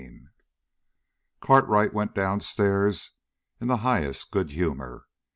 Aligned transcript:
33 0.01 0.19
Cartwright 1.41 1.93
went 1.93 2.15
downstairs 2.15 3.11
in 3.59 3.67
the 3.67 3.77
highest 3.85 4.31
good 4.31 4.49
humor. 4.49 5.05